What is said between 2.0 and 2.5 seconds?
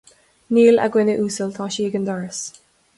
an doras